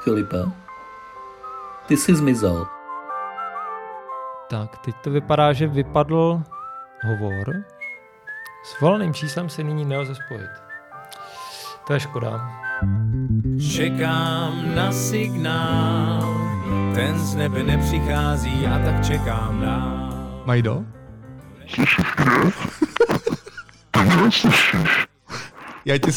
[0.00, 0.36] Filipe,
[1.86, 2.66] ty jsi zmizel.
[4.50, 6.42] Tak, teď to vypadá, že vypadl
[7.04, 7.54] hovor.
[8.64, 10.50] S volným číslem se nyní nelze spojit.
[11.86, 12.50] To je škoda.
[13.72, 16.34] Čekám na signál,
[16.94, 20.10] ten z nebe nepřichází a tak čekám na.
[20.44, 20.84] Majdo?
[25.84, 26.10] Já tě,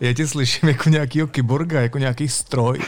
[0.00, 2.78] já tě slyším jako nějakýho kyborga, jako nějaký stroj.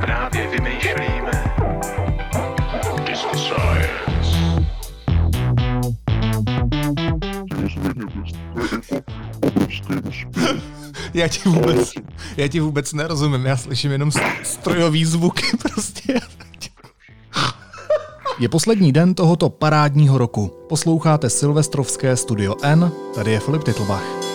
[0.00, 1.30] Právě vymýšlíme.
[3.06, 3.90] Disco Science.
[11.14, 11.92] Já ti vůbec,
[12.36, 14.10] já ti vůbec nerozumím, já slyším jenom
[14.42, 16.20] strojový zvuky prostě.
[18.38, 20.52] Je poslední den tohoto parádního roku.
[20.68, 24.29] Posloucháte Silvestrovské Studio N, tady je Filip Titlbach.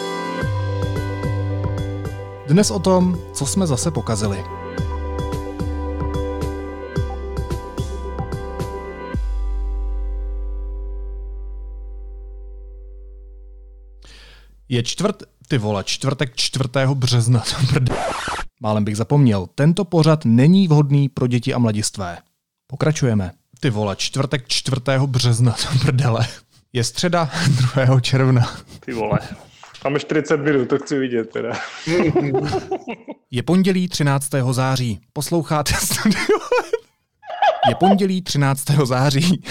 [2.48, 4.44] Dnes o tom, co jsme zase pokazili.
[14.70, 16.70] Je čtvrt, ty vole, čtvrtek 4.
[16.94, 17.44] března.
[18.62, 22.18] Málem bych zapomněl, tento pořad není vhodný pro děti a mladistvé.
[22.68, 23.32] Pokračujeme.
[23.60, 24.82] Ty vole, čtvrtek 4.
[25.06, 26.28] března, to prdele.
[26.74, 27.30] Je středa
[27.76, 28.00] 2.
[28.00, 28.52] června.
[28.80, 29.20] Ty vole.
[29.86, 31.52] Máme 40 minut, to chci vidět teda.
[33.32, 34.30] Je pondělí 13.
[34.52, 35.00] září.
[35.14, 36.40] Posloucháte studio.
[37.70, 38.64] Je pondělí 13.
[38.84, 39.44] září.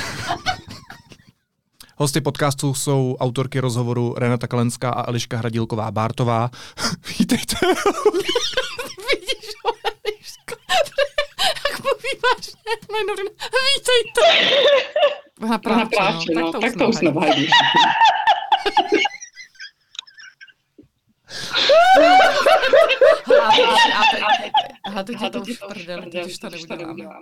[1.97, 6.51] Hosty podcastu jsou autorky rozhovoru Renata Kalenská a Eliška Hradilková Bártová.
[7.19, 7.57] Vítejte.
[9.11, 9.55] Vidíš,
[10.05, 10.57] Eliško,
[11.69, 14.23] jak mluví vážně, jmenovina, vítejte.
[15.43, 17.49] Ona Ona pláče, no, tak to už nevadí.
[24.85, 27.21] Aha, teď je to už v prdeli, teď už to neuděláme.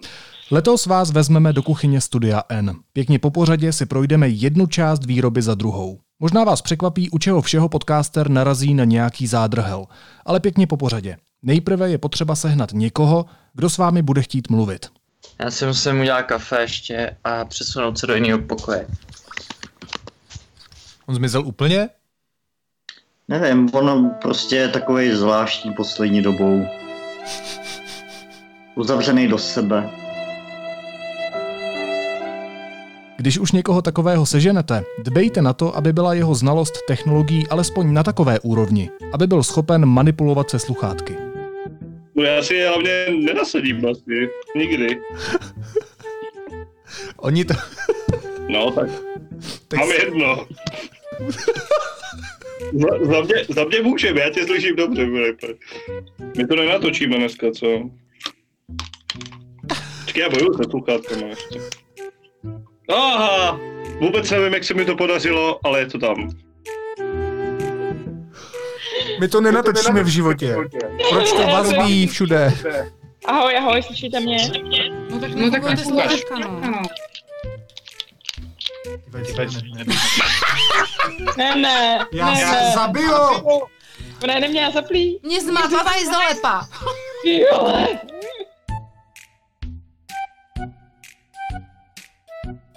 [0.51, 2.75] Letos vás vezmeme do kuchyně Studia N.
[2.93, 6.01] Pěkně po pořadě si projdeme jednu část výroby za druhou.
[6.21, 9.87] Možná vás překvapí, u čeho všeho podcaster narazí na nějaký zádrhel.
[10.27, 11.17] Ale pěkně po pořadě.
[11.43, 14.87] Nejprve je potřeba sehnat někoho, kdo s vámi bude chtít mluvit.
[15.39, 18.87] Já si musím udělat kafe ještě a přesunout se do jiného pokoje.
[21.07, 21.89] On zmizel úplně?
[23.29, 26.67] Nevím, on prostě je takový zvláštní poslední dobou.
[28.75, 29.91] Uzavřený do sebe.
[33.17, 38.03] Když už někoho takového seženete, dbejte na to, aby byla jeho znalost technologií alespoň na
[38.03, 41.17] takové úrovni, aby byl schopen manipulovat se sluchátky.
[42.15, 44.17] No já si je hlavně nenasadím vlastně.
[44.57, 45.01] Nikdy.
[47.17, 47.55] Oni to...
[48.49, 48.89] No tak.
[49.69, 50.47] Tak Mám si- jedno.
[52.73, 55.47] Za, za, mě, za mě můžeme, já tě slyším dobře, Filipe.
[56.37, 57.67] My to nenatočíme dneska, co?
[60.05, 61.61] Počkej, já bojuju se sluchátkama ještě.
[62.89, 63.61] Aha!
[64.01, 66.31] Vůbec nevím, jak se mi to podařilo, ale je to tam.
[69.21, 70.57] My to nenatočíme v životě.
[71.11, 72.53] Proč to vazbí všude?
[73.27, 74.37] Ahoj, ahoj, slyšíte mě?
[75.11, 76.41] No tak No tak nefungují ty ukaž.
[76.41, 76.61] no.
[76.63, 76.83] Ano.
[81.39, 82.73] Ne, ne, Já ne, se ne.
[82.75, 83.67] zabiju!
[84.27, 85.21] Ne, ne, mě zaplí.
[85.23, 86.69] Mě zmátavaj zalepa.
[87.23, 87.89] Ty vole.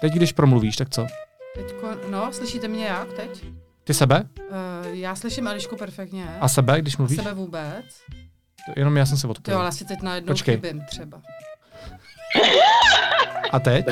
[0.00, 1.06] Teď, když promluvíš, tak co?
[1.54, 3.44] Teďko, no, slyšíte mě jak teď?
[3.84, 4.28] Ty sebe?
[4.50, 6.36] Uh, já slyším Elišku perfektně.
[6.40, 7.16] A sebe, když mluvíš?
[7.16, 7.84] Sebe vůbec.
[8.76, 9.58] Jenom já jsem se Jo, odpověděl.
[9.60, 10.54] ale asi teď najednou Počkej.
[10.54, 11.22] chybím třeba.
[13.52, 13.86] A teď?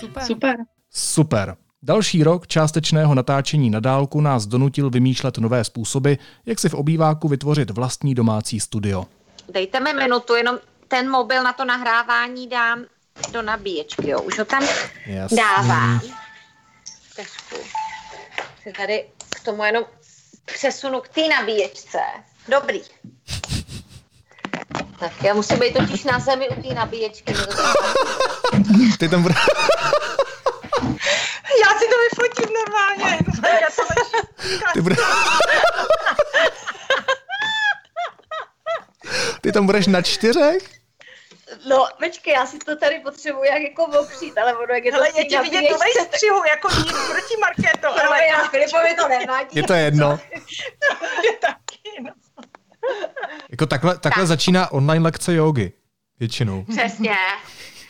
[0.00, 0.22] Super.
[0.24, 0.56] Super.
[0.90, 1.56] Super.
[1.84, 6.12] Další rok částečného natáčení na dálku nás donutil vymýšlet nové způsoby,
[6.46, 9.04] jak si v obýváku vytvořit vlastní domácí studio.
[9.48, 12.84] Dejte mi minutu, jenom ten mobil na to nahrávání dám
[13.32, 14.20] do nabíječky, jo.
[14.20, 14.62] Už ho tam
[15.06, 15.36] Jasný.
[15.36, 16.00] dávám.
[17.16, 17.56] Trošku.
[18.62, 19.04] Si tady
[19.36, 19.84] k tomu jenom
[20.44, 21.98] přesunu k té nabíječce.
[22.48, 22.80] Dobrý.
[24.98, 27.34] Tak já musím být totiž na zemi u té nabíječky.
[28.98, 29.34] Ty tam bude...
[31.60, 33.18] Já si to vyfotím normálně.
[33.60, 33.82] Já to
[34.72, 34.96] Ty, bude...
[39.40, 40.62] Ty tam budeš na čtyřech?
[41.68, 44.96] No, počkej, já si to tady potřebuji jak jako opřít, ale ono, jak je to
[44.96, 48.94] Hele, je ti vidět tu nabíječce- střihu, jako jít proti Markéto, Ale ale já Filipovi
[48.96, 49.48] to nevadí.
[49.58, 50.18] Je to jedno.
[51.24, 52.10] je taky, no.
[53.50, 55.72] Jako takhle, takhle začíná online lekce jogy.
[56.20, 56.64] Většinou.
[56.64, 57.16] Přesně.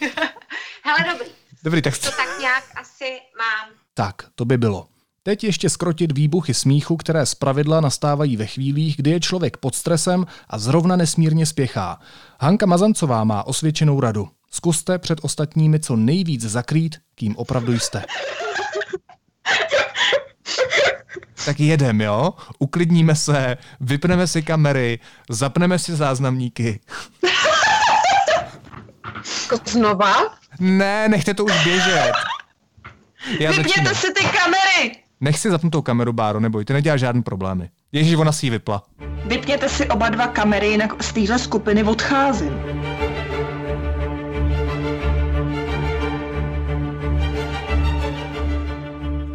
[0.84, 1.41] Hele, dobrý.
[1.62, 3.68] Dobrý, tak To tak nějak asi mám.
[3.94, 4.86] Tak, to by bylo.
[5.22, 10.26] Teď ještě skrotit výbuchy smíchu, které zpravidla nastávají ve chvílích, kdy je člověk pod stresem
[10.48, 12.00] a zrovna nesmírně spěchá.
[12.40, 14.28] Hanka Mazancová má osvědčenou radu.
[14.50, 18.04] Zkuste před ostatními co nejvíc zakrýt, kým opravdu jste.
[21.44, 22.32] Tak jedem, jo?
[22.58, 24.98] Uklidníme se, vypneme si kamery,
[25.30, 26.80] zapneme si záznamníky.
[29.64, 30.41] Znova?
[30.62, 32.12] Ne, nechte to už běžet.
[33.40, 33.94] Já Vypněte začínám.
[33.94, 34.96] si ty kamery!
[35.20, 37.70] Nech si zapnutou kameru, Báro, neboj, ty neděláš žádný problémy.
[37.92, 38.82] Ježíš, ona si ji vypla.
[39.26, 42.52] Vypněte si oba dva kamery, jinak z téhle skupiny odcházím.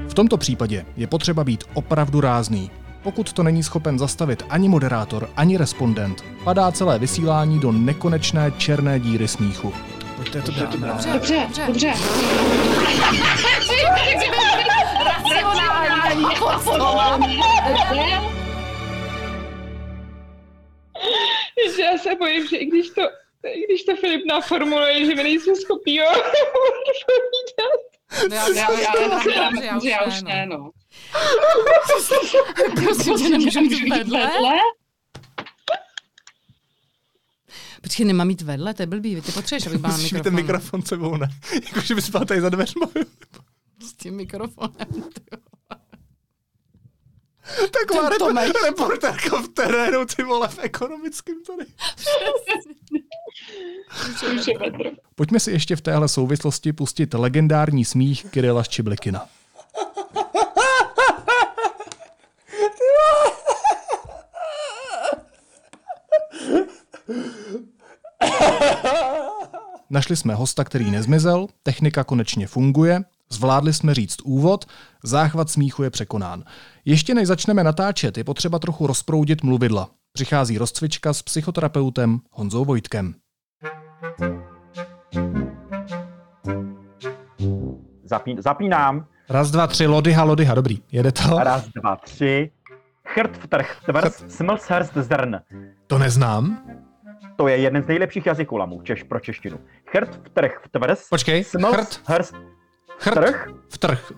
[0.07, 2.71] V tomto případě je potřeba být opravdu rázný.
[3.03, 8.99] Pokud to není schopen zastavit ani moderátor, ani respondent, padá celé vysílání do nekonečné černé
[8.99, 9.73] díry smíchu.
[10.17, 10.87] Pojďte to dáme.
[11.13, 11.93] Dobře, dobře, dobře.
[15.05, 16.25] Racionální.
[21.75, 23.01] Že já se bojím, že i když to,
[23.47, 27.81] i když to Filip naformuluje, že my nejsme schopni ho odpovídat.
[28.29, 30.69] No já, já, já, já, já, já, já už ne, no.
[32.83, 34.31] Prosím tě, nemůžu mít vedle?
[37.87, 40.23] Počkej, nemám mít vedle, to je blbý, ty potřebuješ, abych byla mikrofonu.
[40.23, 41.29] ten mikrofon sebou, ne?
[41.67, 42.89] Jakože bys byla tady za dveřma.
[43.79, 44.87] S tím mikrofonem.
[47.71, 48.47] Taková Ten Tomek.
[48.49, 51.65] rep- reportérka v terénu, ty vole, v ekonomickém tady.
[55.15, 59.27] Pojďme si ještě v téhle souvislosti pustit legendární smích Kirila Ščiblikina.
[69.89, 74.65] Našli jsme hosta, který nezmizel, technika konečně funguje, zvládli jsme říct úvod,
[75.03, 76.43] záchvat smíchu je překonán.
[76.85, 79.89] Ještě než začneme natáčet, je potřeba trochu rozproudit mluvidla.
[80.13, 83.15] Přichází rozcvička s psychoterapeutem Honzou Vojtkem.
[88.03, 89.05] Zapín, zapínám.
[89.29, 91.39] Raz, dva, tři, lodyha, lodyha, dobrý, jede to.
[91.39, 92.51] Raz, dva, tři.
[93.07, 95.35] Chrt, vtrh, tvrz, smls, hrst, zrn.
[95.87, 96.63] To neznám.
[97.37, 99.59] To je jeden z nejlepších jazyků lamů češ, pro češtinu.
[99.91, 102.35] Chrt, vtrh, tvrz, Počkej, smls, chrt, hrst,
[102.99, 104.11] Chrт, vtrh, vtrh,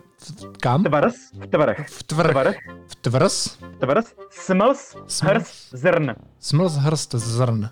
[0.62, 0.84] kam?
[0.84, 1.14] tvrz,
[1.44, 2.56] vtvrh, Vtvrh, tvrh,
[2.88, 5.22] vtvrz, tvrz, smls, Smls.
[5.22, 6.16] hrst, zrn.
[6.40, 7.70] smlz, hrst, zrn.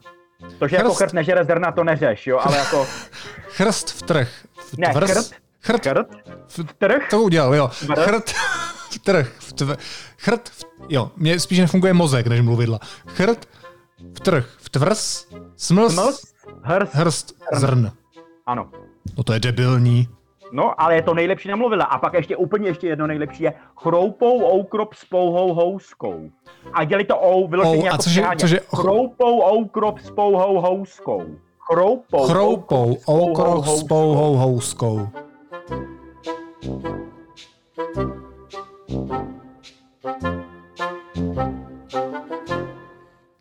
[0.60, 0.98] To, že jako Hrst.
[1.02, 2.88] chrt nežere zrna, to neřeš, jo, ale jako...
[3.50, 4.28] Chrst, vtrh,
[4.78, 6.08] Ne, vtvrz, chrt, chrt, chrt,
[6.48, 7.68] vtrh, to udělal, jo.
[7.96, 8.34] Chrt,
[8.92, 9.78] vtrh, vtvrh,
[10.18, 12.80] chrt, v- jo, mně spíš nefunguje mozek, než mluvidla.
[13.08, 13.50] Chrt,
[14.14, 16.34] vtrh, vtvrz, smlz, smls,
[16.64, 17.92] hrst, hrst, zrn.
[18.46, 18.70] ano.
[19.18, 20.08] No to je debilní.
[20.52, 21.86] No, ale je to nejlepší namluvila.
[21.86, 26.30] A pak ještě úplně ještě jedno nejlepší je chroupou oukrop s pouhou houskou.
[26.74, 28.40] A dělí to ou Ou, vyloženě a jako cože- přeháně.
[28.40, 31.24] cože- Chroupou oukrop s pouhou houskou.
[31.60, 33.88] Chroupou, Chroupou, oukrop s pouhou houskou.
[33.88, 35.10] pouhou houskou.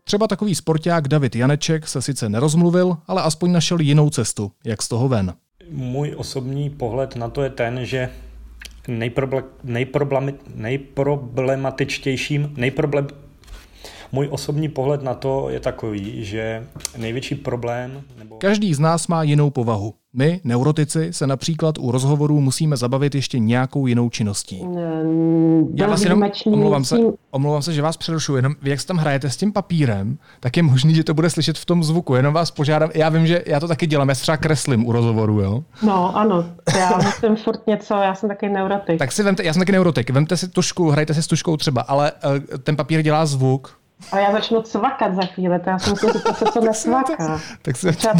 [0.08, 4.88] Třeba takový sporták David Janeček se sice nerozmluvil, ale aspoň našel jinou cestu, jak z
[4.88, 5.35] toho ven.
[5.70, 8.11] Můj osobní pohled na to je ten, že
[8.88, 13.07] nejproble, nejproblemi, nejproblematičtějším, nejproblem,
[14.12, 16.66] můj osobní pohled na to je takový, že
[16.97, 19.95] největší problém nebo Každý z nás má jinou povahu.
[20.18, 24.62] My, neurotici, se například u rozhovorů musíme zabavit ještě nějakou jinou činností.
[25.75, 26.96] Já vás jenom, omlouvám se,
[27.30, 30.62] omlouvám se, že vás přerušuji, jenom jak se tam hrajete s tím papírem, tak je
[30.62, 32.14] možný, že to bude slyšet v tom zvuku.
[32.14, 34.92] Jenom vás požádám, já vím, že já to taky dělám, já se třeba kreslím u
[34.92, 35.64] rozhovoru, jo?
[35.82, 36.44] No, ano,
[36.78, 38.99] já musím furt něco, já jsem taky neurotik.
[38.99, 41.82] Tak si vemte, já jsem taky neurotik, vemte si tušku, hrajte si s tuškou třeba,
[41.82, 43.78] ale uh, ten papír dělá zvuk,
[44.12, 47.41] A já začnu cvakat za chvíli, to já si myslím, že to se to nesvaká.
[47.62, 48.15] tak si Třeba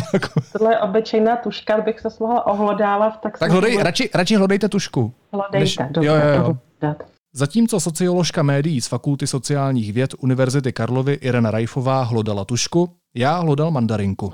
[0.53, 3.39] tohle je obyčejná tuška, bych se mohla ohlodávat, tak...
[3.39, 5.15] tak hlodej, radši, radši hlodejte tušku.
[5.33, 6.95] Hlodejte, dobře, jo, jo, jo.
[7.37, 13.71] Zatímco socioložka médií z Fakulty sociálních věd Univerzity Karlovy Irena Rajfová hlodala tušku, já hlodal
[13.71, 14.33] mandarinku.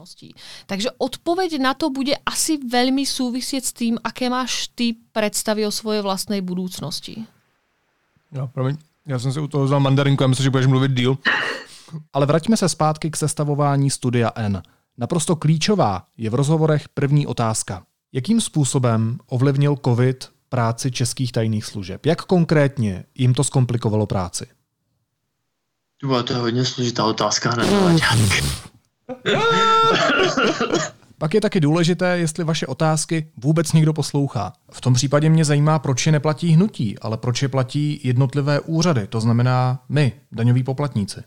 [0.66, 5.74] Takže odpoveď na to bude asi veľmi súvisieť s tým, aké máš ty predstavy o
[5.74, 7.26] svojej vlastnej budúcnosti.
[8.30, 11.18] Jo, promiň, já jsem si u toho vzal mandarinku, já myslím, že budeš mluvit díl.
[12.12, 14.62] Ale vraťme se zpátky k sestavování studia N.
[14.98, 17.82] Naprosto klíčová je v rozhovorech první otázka.
[18.12, 22.06] Jakým způsobem ovlivnil COVID práci českých tajných služeb?
[22.06, 24.46] Jak konkrétně jim to zkomplikovalo práci?
[26.02, 28.02] Bylo to je hodně složitá otázka hned.
[31.22, 34.52] Pak je taky důležité, jestli vaše otázky vůbec někdo poslouchá.
[34.72, 39.06] V tom případě mě zajímá, proč je neplatí hnutí, ale proč je platí jednotlivé úřady,
[39.06, 41.22] to znamená my, daňoví poplatníci.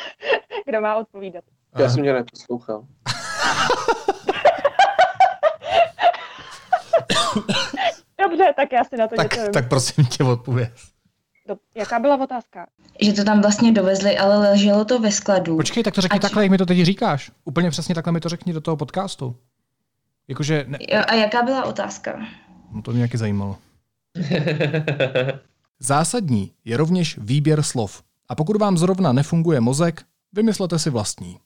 [0.66, 1.44] Kdo má odpovídat?
[1.78, 2.84] Já jsem tě neposlouchal.
[8.22, 10.70] Dobře, tak já si na to Tak, něco tak prosím tě odpověď.
[11.48, 12.66] Do, jaká byla otázka?
[13.02, 15.56] Že to tam vlastně dovezli, ale leželo to ve skladu.
[15.56, 17.30] Počkej, tak to řekni Ať- takhle, jak mi to teď říkáš.
[17.44, 19.36] Úplně přesně takhle mi to řekni do toho podcastu.
[20.28, 22.18] Jakože, ne, Jo, a jaká byla otázka?
[22.72, 23.56] no to mě nějaký zajímalo.
[25.80, 28.02] Zásadní je rovněž výběr slov.
[28.28, 31.38] A pokud vám zrovna nefunguje mozek, vymyslete si vlastní.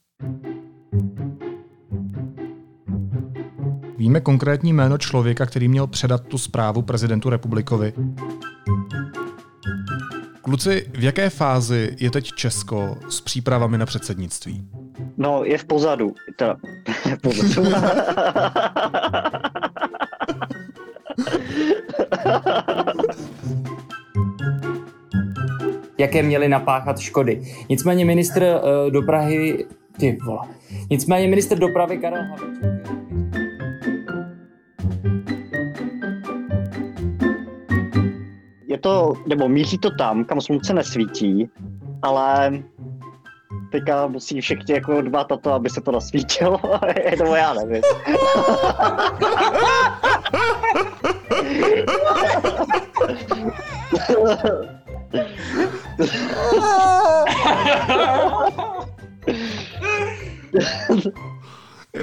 [3.98, 7.92] Víme konkrétní jméno člověka, který měl předat tu zprávu prezidentu republikovi.
[10.50, 14.64] Kluci, v jaké fázi je teď Česko s přípravami na předsednictví?
[15.16, 16.14] No, je v pozadu.
[16.36, 16.56] Teda,
[17.22, 17.70] pozadu.
[25.98, 27.42] jaké měly napáchat škody.
[27.68, 29.64] Nicméně ministr uh, dopravy,
[29.98, 30.48] ty vole,
[30.90, 32.79] nicméně ministr dopravy Karel Havlíček
[38.80, 41.50] to, nebo míří to tam, kam slunce nesvítí,
[42.02, 42.62] ale
[43.72, 46.60] teďka musí všichni jako dbát na to, aby se to nasvítilo,
[47.18, 47.82] nebo já nevím.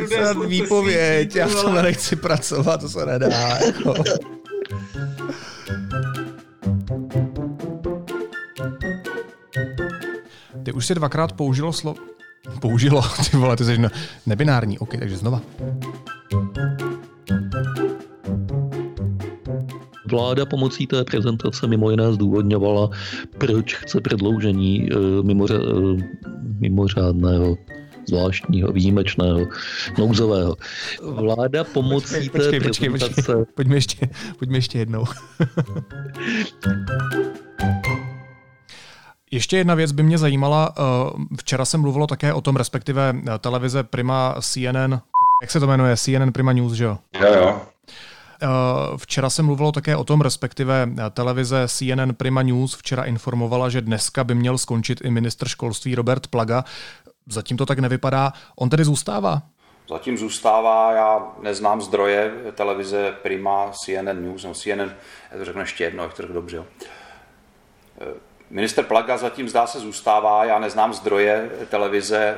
[0.07, 3.57] Snad výpověď, já v tom nechci pracovat, to se nedá.
[3.65, 3.93] Jako.
[10.67, 11.99] Ty už si dvakrát použilo slovo...
[12.59, 13.89] Použilo, ty vole, ty jsi na...
[14.25, 15.41] nebinární, ok, takže znova.
[20.11, 22.89] Vláda pomocí té prezentace mimo jiné zdůvodňovala,
[23.37, 26.03] proč chce prodloužení eh, mimoře, eh,
[26.59, 27.57] mimořádného,
[28.07, 29.47] zvláštního, výjimečného,
[29.97, 30.55] nouzového.
[31.03, 32.89] Vláda pomocí té Počkej, počkej, počkej.
[32.89, 33.45] prezentace...
[33.55, 34.09] Pojďme ještě,
[34.39, 35.05] pojďme ještě jednou.
[39.31, 40.73] Ještě jedna věc by mě zajímala.
[40.77, 40.81] eh,
[41.37, 44.99] Včera se mluvilo také o tom, respektive eh, televize Prima CNN,
[45.41, 46.97] jak se to jmenuje, CNN Prima News, že jo?
[47.21, 47.61] Jo, jo.
[48.43, 48.47] Eh,
[48.97, 54.23] Včera se mluvilo také o tom, respektive televize CNN Prima News včera informovala, že dneska
[54.23, 56.63] by měl skončit i ministr školství Robert Plaga.
[57.29, 58.33] Zatím to tak nevypadá.
[58.55, 59.41] On tedy zůstává?
[59.89, 64.91] Zatím zůstává, já neznám zdroje televize Prima, CNN News, no CNN,
[65.31, 66.57] já to řeknu ještě jedno, jak to řeknu dobře.
[66.57, 66.65] jo.
[68.49, 72.37] Minister Plaga zatím zdá se zůstává, já neznám zdroje televize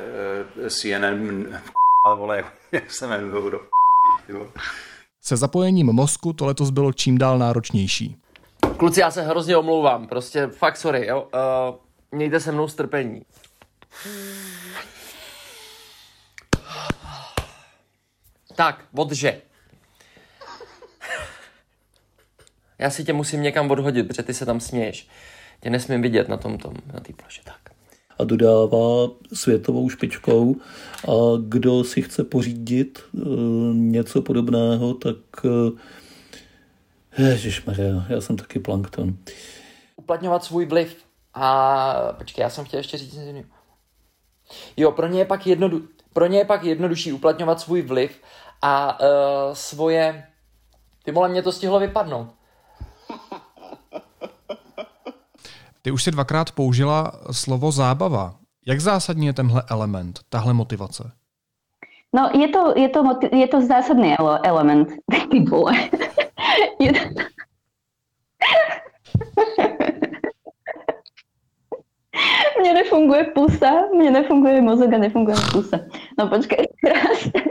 [0.65, 1.59] eh, CNN,
[2.05, 2.37] ale vole,
[2.71, 3.59] jak- se jmenují, do.
[5.21, 8.17] Se zapojením mozku to letos bylo čím dál náročnější.
[8.77, 11.21] Kluci, já se hrozně omlouvám, prostě fakt sorry, jo.
[11.33, 11.75] Uh,
[12.11, 13.21] mějte se mnou strpení.
[18.55, 19.41] Tak, odže.
[22.79, 25.07] Já si tě musím někam odhodit, protože ty se tam směješ.
[25.59, 27.41] Tě nesmím vidět na tom tom, na té ploše.
[27.43, 27.59] Tak.
[28.19, 30.55] a dodává světovou špičkou
[31.07, 31.11] a
[31.47, 33.19] kdo si chce pořídit eh,
[33.73, 35.79] něco podobného, tak eh,
[37.17, 39.17] Ježišmarja, já jsem taky plankton.
[39.95, 41.05] Uplatňovat svůj vliv.
[41.33, 43.49] A počkej, já jsem chtěl ještě říct něco jiného.
[44.77, 48.21] Jo, pro ně je pak, jednodu, pro ně je pak jednodušší uplatňovat svůj vliv
[48.61, 49.07] a uh,
[49.53, 50.27] svoje...
[51.03, 52.27] Ty vole, mě to stihlo vypadnout.
[55.89, 58.35] Ty už si dvakrát použila slovo zábava.
[58.67, 61.11] Jak zásadní je tenhle element, tahle motivace?
[62.15, 64.87] No, je to, je to, je to zásadný ele- element.
[65.31, 65.73] Ty vole.
[66.79, 66.99] Je to...
[72.59, 75.79] Mně nefunguje pusa, mně nefunguje mozek a nefunguje pusa.
[76.19, 76.67] No počkej.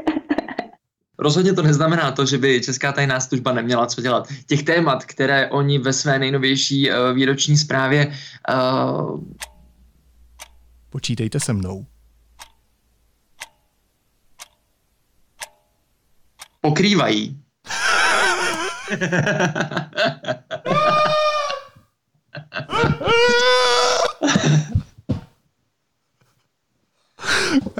[1.18, 4.28] Rozhodně to neznamená to, že by Česká tajná služba neměla co dělat.
[4.46, 8.12] Těch témat, které oni ve své nejnovější uh, výroční zprávě
[8.50, 9.20] uh,
[10.90, 11.86] Počítejte se mnou.
[16.60, 17.42] pokrývají.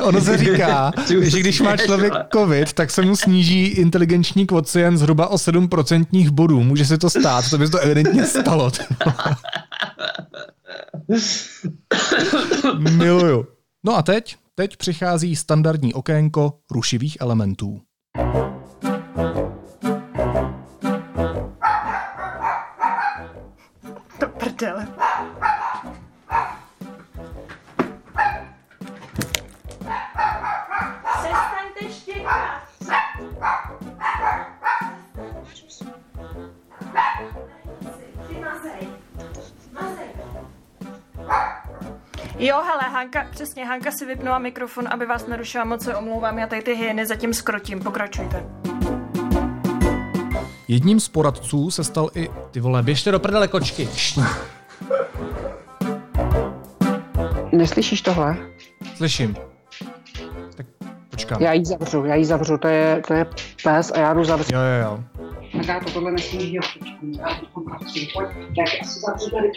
[0.02, 5.26] Ono se říká, že když má člověk covid, tak se mu sníží inteligenční kvocient zhruba
[5.26, 6.62] o 7% bodů.
[6.62, 8.70] Může se to stát, to by se to evidentně stalo.
[12.78, 13.46] Miluju.
[13.84, 14.36] No a teď?
[14.54, 17.80] Teď přichází standardní okénko rušivých elementů.
[43.68, 47.34] Hanka, si vypnula mikrofon, aby vás nerušila, moc se omlouvám, já tady ty hyeny zatím
[47.34, 48.46] skrotím, pokračujte.
[50.68, 52.28] Jedním z poradců se stal i...
[52.50, 53.88] Ty vole, běžte do prdele kočky.
[57.52, 58.36] Neslyšíš tohle?
[58.96, 59.36] Slyším.
[60.56, 60.66] Tak
[61.10, 61.42] počkám.
[61.42, 63.26] Já ji zavřu, já ji zavřu, to je, to je
[63.62, 64.52] pes a já jdu zavřít.
[64.52, 65.04] Jo, jo, jo.
[65.66, 66.70] Tak to tohle nesmíš dělat.
[67.18, 69.50] Já tak já si zavřu tady.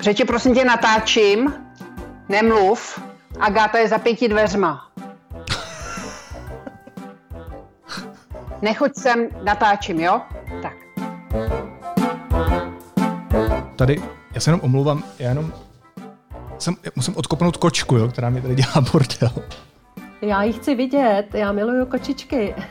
[0.00, 1.54] Přeče, prosím tě, natáčím.
[2.28, 3.02] Nemluv.
[3.40, 4.90] Agáta je za pěti dveřma.
[8.62, 10.20] Nechoď sem, natáčím, jo?
[10.62, 10.72] Tak.
[13.76, 14.02] Tady,
[14.34, 15.52] já se jenom omlouvám, já jenom
[16.58, 19.30] jsem, já musím odkopnout kočku, jo, která mi tady dělá bordel.
[20.22, 22.54] Já ji chci vidět, já miluju kočičky.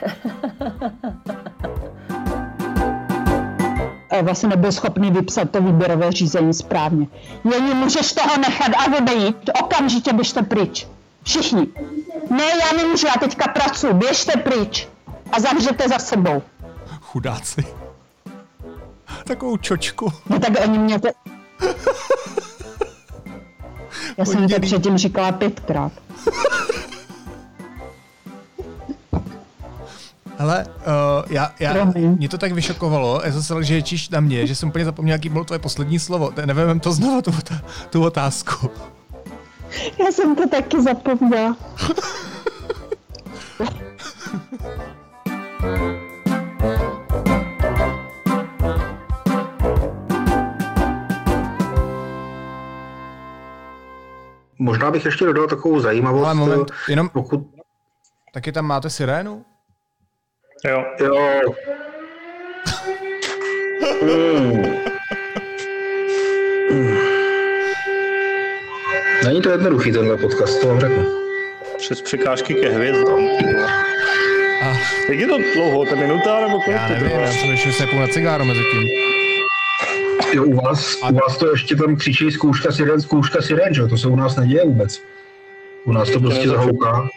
[4.13, 7.07] Eva si nebyl schopný vypsat to výběrové řízení správně.
[7.53, 9.49] Jení, můžeš toho nechat a odejít.
[9.61, 10.87] Okamžitě běžte pryč.
[11.23, 11.67] Všichni.
[12.29, 13.93] Ne, já nemůžu, já teďka pracuji.
[13.93, 14.87] Běžte pryč.
[15.31, 16.41] A zavřete za sebou.
[17.01, 17.65] Chudáci.
[19.23, 20.11] Takovou čočku.
[20.29, 21.07] No tak oni mě to...
[24.17, 25.91] Já jsem to předtím říkala pětkrát.
[30.37, 30.83] Hele, uh,
[31.29, 34.69] já, já, mě to tak vyšokovalo, já jsem se že ječíš na mě, že jsem
[34.69, 36.31] úplně zapomněl, jaký bylo tvoje poslední slovo.
[36.31, 37.53] Te- Nevím to znovu, tu, tu,
[37.89, 38.69] tu otázku.
[39.99, 41.55] Já jsem to taky zapomněla.
[54.59, 56.25] Možná bych ještě dodal takovou zajímavost.
[56.25, 57.47] Ale moment, jenom, pokud...
[58.33, 59.45] taky tam máte sirénu?
[60.67, 60.85] Jo.
[60.99, 61.53] Jo.
[64.01, 64.63] Hmm.
[69.23, 71.05] Není to jednoduchý tenhle podcast, to vám řeknu.
[71.77, 73.19] Přes překážky ke hvězdám.
[75.09, 77.85] Jak je to dlouho, ta minuta nebo kolik Já to nevím, já jsem ještě se
[77.85, 78.87] na cigáro mezi tím.
[80.33, 83.87] Jo, u vás, u vás to ještě tam křičí zkouška siren, zkouška siren, že jo?
[83.87, 85.01] To se u nás neděje vůbec.
[85.85, 87.07] U nás to prostě zahouká.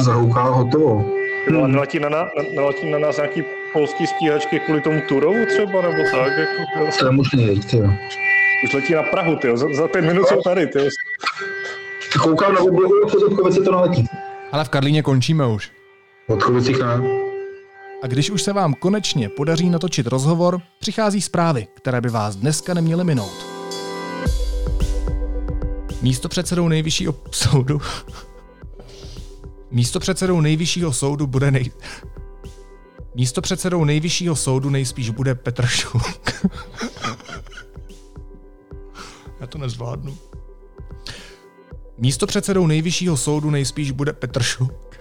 [0.00, 1.23] Zahouká a hotovo.
[1.50, 5.82] No a neletí na, na, neletí na nás nějaký polský stíhačky kvůli tomu Turovu třeba,
[5.82, 6.32] nebo tak?
[6.38, 7.90] Jako, To je možný, jo.
[8.64, 9.56] Už letí na Prahu, tyjo.
[9.56, 10.88] Za, za pět minut jsou tady, tyjo.
[12.22, 14.06] Koukám na oblohu a Chodovkovice to naletí.
[14.52, 15.70] Ale v Karlíně končíme už.
[16.28, 17.00] Od Chodovicích ne.
[18.02, 22.74] A když už se vám konečně podaří natočit rozhovor, přichází zprávy, které by vás dneska
[22.74, 23.46] neměly minout.
[26.02, 27.80] Místo předsedou nejvyššího soudu
[29.74, 31.70] Místo předsedou nejvyššího soudu bude nej...
[33.14, 36.02] Místo předsedou nejvyššího soudu nejspíš bude Petr Šuk.
[39.40, 40.16] Já to nezvládnu.
[41.98, 44.98] Místo předsedou nejvyššího soudu nejspíš bude Petr Šuk.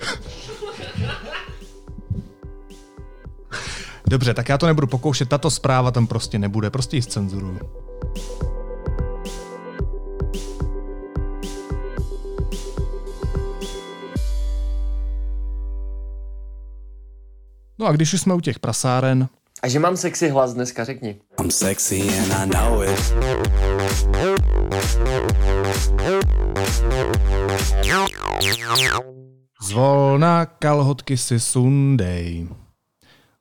[4.08, 7.83] Dobře, tak já to nebudu pokoušet, tato zpráva tam prostě nebude, prostě ji zcenzuruju.
[17.84, 19.28] No a když už jsme u těch prasáren,
[19.64, 21.16] A že mám sexy hlas dneska, řekni.
[21.40, 23.14] I'm sexy and I know it.
[29.64, 32.48] Zvolna kalhotky si sundej.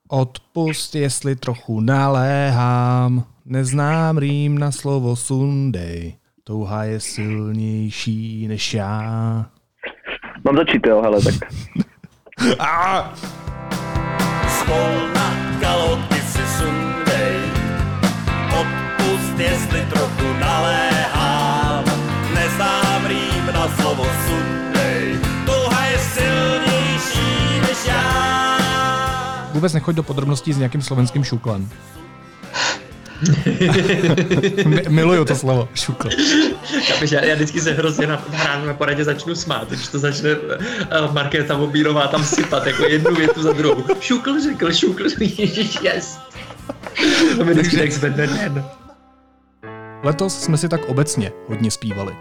[0.09, 3.24] Odpust, jestli trochu naléhám.
[3.44, 6.16] Neznám rým na slovo sundej.
[6.44, 9.46] Touha je silnější než já.
[10.44, 11.35] Mám začít, jo, hele, tak.
[12.59, 13.14] A!
[14.64, 15.27] Zvolna
[15.61, 17.37] kalotky si sundej.
[18.61, 21.85] Odpust, jestli trochu naléhám.
[22.35, 25.18] Neznám rým na slovo sundej.
[25.46, 28.59] Touha je silnější než já.
[29.53, 31.68] Vůbec nechoď do podrobností s nějakým slovenským šuklem.
[34.66, 36.09] Mi- Miluju to slovo, šukl.
[36.81, 40.35] Chápeš, já, já vždycky se hrozně na hrám na poradě začnu smát, když to začne
[40.35, 43.85] uh, Markéta Mobírová tam sypat jako jednu větu za druhou.
[44.01, 46.19] Šukl řekl, šukl, ježiš, yes.
[47.37, 48.65] To mi vždycky tak zvedne den.
[50.03, 52.17] Letos jsme si tak obecně hodně zpívali.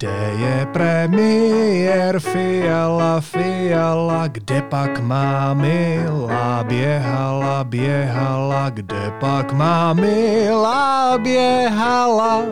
[0.00, 11.18] Kde je premiér Fiala, Fiala, kde pak má Mila běhala, běhala, kde pak má Mila
[11.18, 12.42] běhala.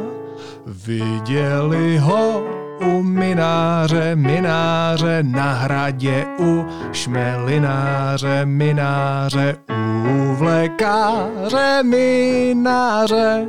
[0.67, 2.45] Viděli ho
[2.85, 9.57] u mináře, mináře na hradě, u šmelináře, mináře,
[10.05, 13.47] u vlekáře, mináře.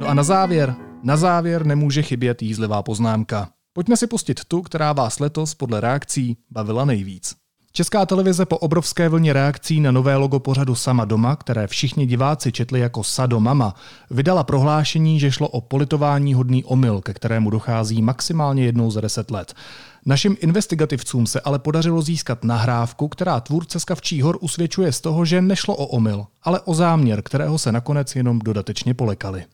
[0.00, 3.48] No a na závěr, na závěr nemůže chybět jízlivá poznámka.
[3.72, 7.34] Pojďme si pustit tu, která vás letos podle reakcí bavila nejvíc.
[7.74, 12.52] Česká televize po obrovské vlně reakcí na nové logo pořadu Sama doma, které všichni diváci
[12.52, 13.74] četli jako Sado Mama,
[14.10, 19.30] vydala prohlášení, že šlo o politování hodný omyl, ke kterému dochází maximálně jednou za deset
[19.30, 19.54] let.
[20.06, 25.24] Našim investigativcům se ale podařilo získat nahrávku, která tvůrce z Kavčí hor usvědčuje z toho,
[25.24, 29.44] že nešlo o omyl, ale o záměr, kterého se nakonec jenom dodatečně polekali.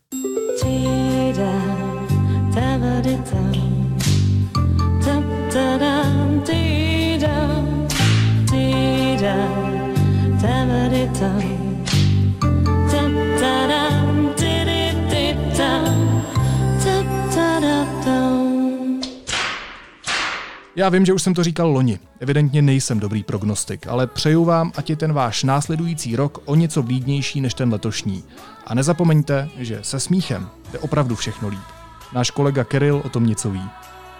[20.76, 21.98] Já vím, že už jsem to říkal loni.
[22.20, 26.82] Evidentně nejsem dobrý prognostik, ale přeju vám, ať je ten váš následující rok o něco
[26.82, 28.24] blídnější než ten letošní.
[28.66, 31.77] A nezapomeňte, že se smíchem je opravdu všechno líp.
[32.12, 33.70] Náš kolega Keril o tom něco ví.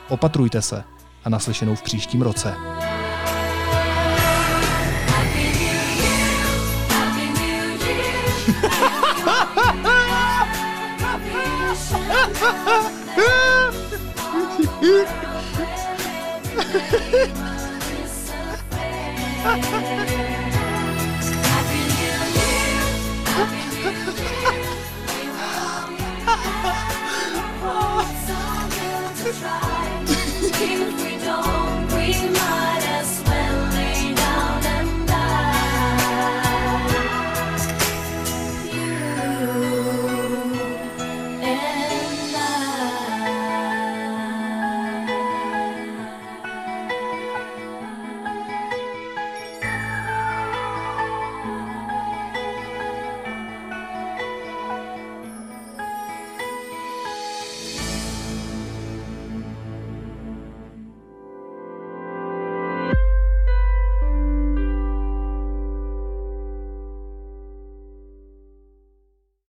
[0.09, 0.85] Opatrujte se
[1.25, 2.55] a naslyšenou v příštím roce.
[19.49, 20.08] Ha ha ha!